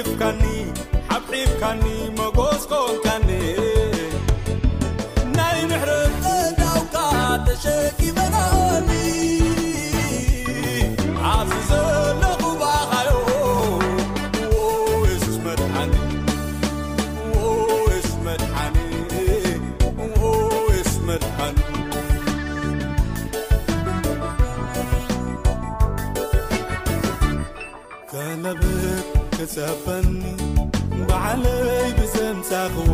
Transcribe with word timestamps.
كن 0.00 0.72
حبعيبكني 1.10 2.10
مجوزقنكني 2.18 3.31
ፈኒበዕለይ 29.84 31.88
ብዘምፃኽዎ 31.96 32.92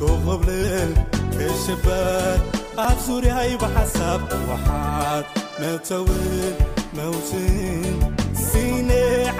ክኽብልል 0.00 0.92
ክሽበር 1.34 2.36
ኣብ 2.84 2.98
ዙርይ 3.06 3.52
ብሓሳብ 3.62 4.20
ኣወሓት 4.36 5.26
መተውል 5.60 6.56
መውትን 6.98 7.98
ስነ 8.46 8.90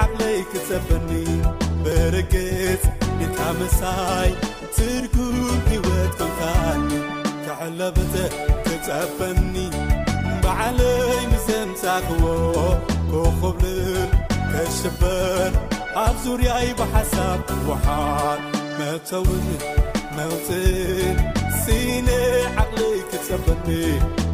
ዓብለይ 0.05 0.39
ክጸፈኒ 0.51 1.11
ብርግጽ 1.85 2.83
ንታመሳይ 3.21 4.31
ትርኩር 4.77 5.53
ሕይወት 5.71 6.13
ክካኒ 6.21 6.89
ካዕለበዘ 7.45 8.15
ክጸፈኒ 8.67 9.55
በዕለይ 10.45 11.21
ብዘምፃኽዎ 11.33 12.27
ኽብልል 13.17 14.11
ክሽበር 14.53 15.53
akزوryay 16.07 16.71
بحsab 16.79 17.41
وحan 17.69 18.39
متون 18.79 19.59
موت 20.19 20.51
sنe 21.65 22.23
حقليkسبني 22.57 23.87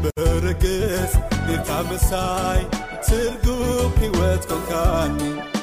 بrgز 0.02 1.12
نقمsai 1.48 2.60
ترgم 3.06 3.98
هwاdkنka 4.02 5.53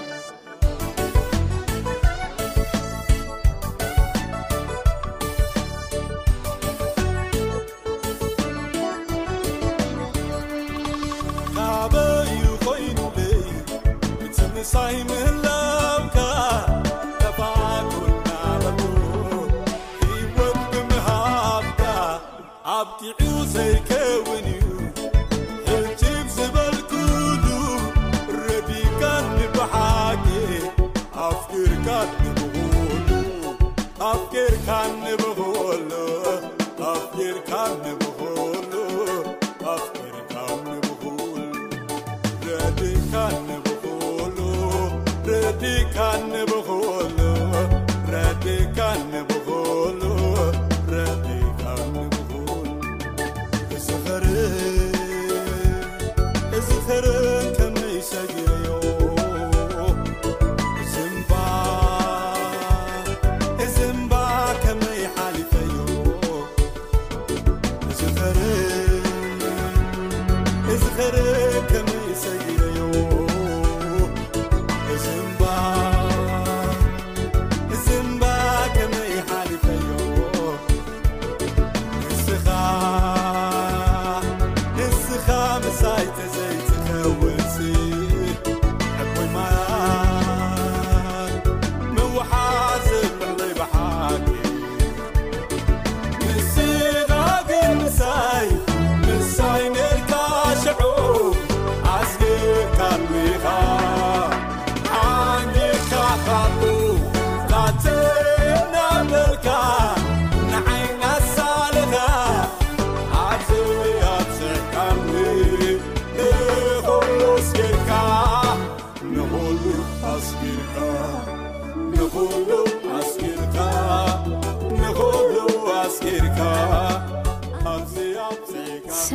خر 70.77 71.41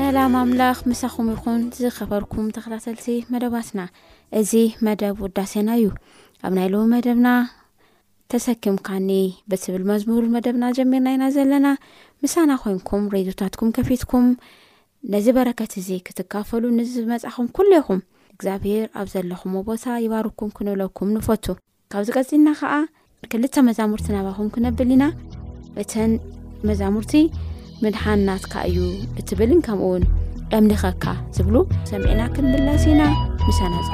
ሰላም 0.07 0.35
ኣምላኽ 0.41 0.79
ምሳኹም 0.89 1.29
ይኹን 1.33 1.61
ዝከፈርኩም 1.77 2.49
ተከታተልቲ 2.57 3.07
መደባትና 3.33 3.81
እዚ 4.41 4.53
መደብ 4.87 5.17
ውዳሴና 5.25 5.69
እዩ 5.79 5.87
ኣብ 6.47 6.53
ናይ 6.59 6.69
ለዉ 6.73 6.83
መደብና 6.93 7.29
ተሰኪምካኒ 8.33 9.09
ብትብል 9.53 9.85
መዝሙር 9.91 10.27
መደብና 10.35 10.65
ጀሚርና 10.77 11.09
ኢና 11.17 11.25
ዘለና 11.37 11.69
ምሳና 12.25 12.51
ኮይንኩም 12.65 13.09
ሬድዮታትኩም 13.15 13.73
ከፊትኩም 13.79 14.27
ነዚ 15.15 15.27
በረከት 15.39 15.75
እዚ 15.83 15.89
ክትካፈሉ 16.09 16.65
ንዝመፃኹም 16.79 17.49
ኩሎ 17.57 17.71
ይኹም 17.81 18.01
እግዚኣብሄር 18.37 18.87
ኣብ 19.03 19.09
ዘለኹም 19.15 19.57
ቦታ 19.71 19.85
ይባርኩም 20.07 20.53
ክንብለኩም 20.59 21.11
ንፈቱ 21.17 21.47
ካብዚ 21.95 22.09
ቀፅና 22.21 22.49
ከዓ 22.63 22.73
ክልተ 23.35 23.55
መዛሙርቲ 23.71 24.07
ናባኹም 24.19 24.53
ክነብል 24.57 24.93
ኢና 24.99 25.07
እተን 25.85 26.13
መዛሙርቲ 26.71 27.15
ምድሓንናትካ 27.85 28.55
እዩ 28.71 28.79
እት 29.21 29.29
ብልን 29.39 29.61
ከምኡውን 29.69 30.05
ቀምሊኸካ 30.55 31.05
ዝብሉ 31.37 31.55
ሰምዒና 31.91 32.21
ክንምለሲና 32.35 33.03
ምሰናፀ 33.47 33.89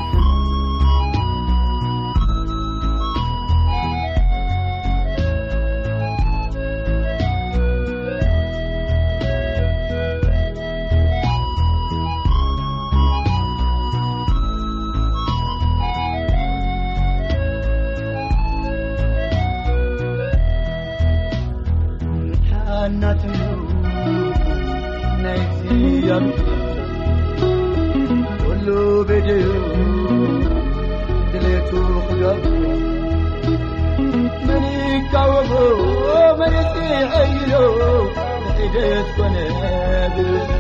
كفنهج 38.75 40.52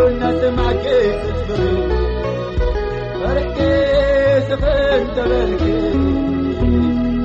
نتمعك 0.09 0.87
فركسف 3.21 4.65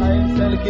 عيسلك 0.02 0.70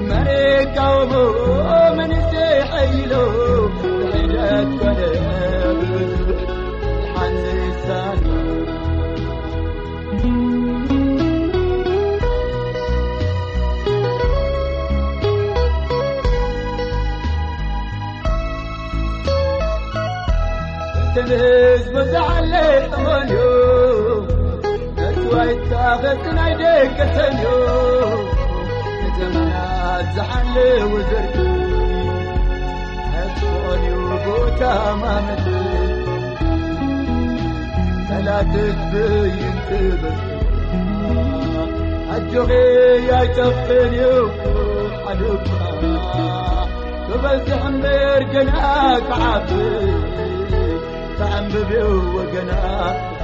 मरेकवब 0.07 1.13
ንዝብ 21.27 21.95
ዝሓለይ 22.13 22.71
እወልዩ 22.95 23.35
በቲዋይታፈትናይደይገሰልዮ 24.97 27.45
ንተብና 29.05 29.53
ዝሓሌ 30.15 30.55
ውዘርግ 30.91 31.35
ኣልዩ 33.21 33.85
ቦታማመ 34.25 35.27
ተላትብይን 38.09 39.57
በ 40.01 40.03
ኣጆع 42.17 42.49
ያይተፍልዩ 43.09 44.03
ኣደ 45.09 45.21
ብበዝሕምርገና 47.07 48.51
ክዓብ 49.09 49.47
أنببوجناء 51.37 53.14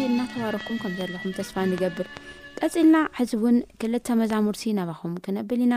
ልናባረኩምከምዘለኹምስፋ 0.00 1.54
ንገብርቀፅልና 1.70 2.96
ሕዚ 3.18 3.30
ውን 3.44 3.56
ክልተ 3.80 4.06
መዛሙርቲ 4.20 4.62
ናባኹም 4.78 5.12
ክነብል 5.24 5.60
ኢና 5.64 5.74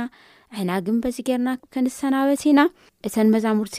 ሕና 0.58 0.72
ግንበዚ 0.88 1.18
ገርና 1.30 1.50
ክንሰናበት 1.74 2.42
ኢና 2.50 2.62
እተን 3.08 3.30
መዛሙርቲ 3.36 3.78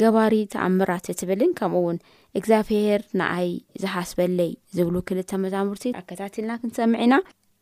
ገባሪ 0.00 0.34
ተኣምራት 0.54 1.06
ትብልን 1.20 1.52
ከምኡ 1.58 1.80
ውን 1.86 1.98
እግዚኣብሄር 2.38 3.00
ንኣይ 3.20 3.48
ዝሓስበለይ 3.84 4.52
ዝብሉ 4.76 4.94
ክልተ 5.10 5.32
መዛሙርቲ 5.44 5.84
ኣከታትልና 6.00 6.52
ክንሰምዕ 6.64 6.98
ኢና 7.06 7.16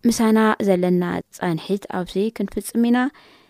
ምሳና 0.08 0.38
ዘለና 0.68 1.04
ፀንሒት 1.38 1.84
ኣብዚ 1.98 2.16
ክንፍፅም 2.38 2.86
ኢና 2.90 3.00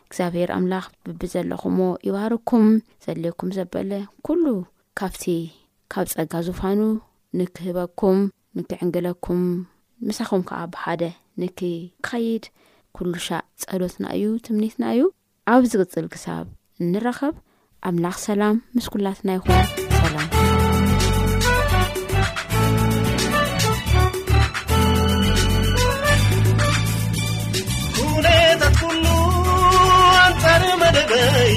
እግዚኣብሄር 0.08 0.52
ኣምላኽ 0.58 0.86
ብቢ 1.08 1.22
ዘለኹዎ 1.36 1.88
ይባሃርኩም 2.08 2.66
ዘልየኩም 3.06 3.52
ዘበለ 3.58 3.92
ኩሉ 4.28 4.44
ካብቲ 5.00 5.24
ካብ 5.94 6.08
ፀጋ 6.16 6.32
ዝፋኑ 6.48 6.80
ንክህበኩም 7.38 8.20
ንክዕንግለኩም 8.59 9.42
ንሳኹም 10.09 10.42
ከዓ 10.49 10.61
ብሓደ 10.75 11.02
ንኪ 11.40 11.59
ኸይድ 12.09 12.45
ኵሉሻእ 12.99 13.45
ጸሎትና 13.62 14.04
እዩ 14.16 14.25
ትምኒትና 14.47 14.83
እዩ 14.95 15.02
ኣብ 15.52 15.62
ዝቕጽል 15.73 16.07
ክሳብ 16.14 16.47
እንረኸብ 16.83 17.35
ኣምላኽ 17.88 18.16
ሰላም 18.28 18.57
ምስኩላትና 18.76 19.28
ይኹን 19.38 19.62
ሰላምታት 20.00 20.64
ኩሉ 28.83 29.04
ኣፀር 30.26 30.63
መደበይ 30.80 31.52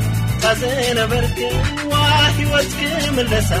ካዘ 0.43 0.61
ነበርግንዋ 0.97 1.91
ሂወትመለሳ 2.35 3.51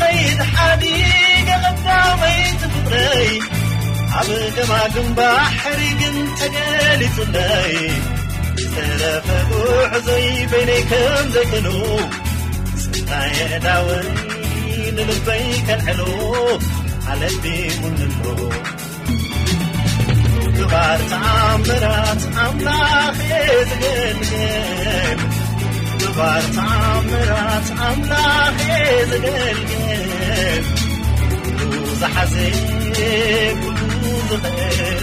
ኸይድ 0.00 0.40
ሓዲገ 0.54 1.48
ቐካመይትፍቕረይ 1.64 3.30
ኣብ 4.18 4.28
ከማ 4.56 4.72
ግምባ 4.94 5.20
ሕሪግን 5.62 6.16
ተገሊጹለይ 6.40 7.74
ተደፈብዕዘይ 8.74 10.26
በይነይ 10.52 10.82
ከም 10.90 11.26
ዘይገኑ 11.36 11.68
ስና 12.82 13.10
ዳወ 13.66 13.88
ንልበይ 14.96 15.46
ከልዐሉ 15.66 16.00
ኣለብ 17.12 17.44
ሙን 17.80 17.94
ግባርትኣመራት 20.56 22.22
ኣላኽየ 22.44 23.32
ዝገልገ 23.68 24.32
برتعم 26.06 27.04
مرت 27.06 27.72
عملخيزل 27.78 29.30
دوزحزي 31.70 32.50
دوزغي 34.30 34.96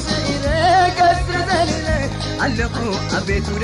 كسرلل 0.97 2.09
علق 2.39 2.77
عبيتول 3.13 3.63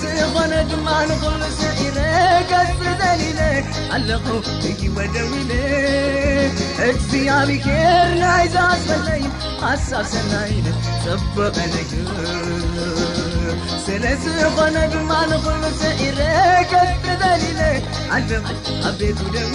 ስለኾነ 0.00 0.52
ድማ 0.68 0.86
ንሉ 1.08 1.22
ኢረተ 1.86 2.52
ኣለኮ 3.94 4.26
ወደው 4.96 5.30
ሕዚያብኬርናይዛስፈለይ 6.80 9.22
ኣሳብ 9.70 10.06
ሰናኢ 10.12 10.52
በቀነግ 11.36 11.92
ስለስ 13.84 14.24
ኾነ 14.58 14.76
ድማ 14.94 15.10
ንሉ 15.32 15.42
ኢረተ 16.06 16.72
ኣ 18.16 18.18
ኣቤቱደሚ 18.90 19.54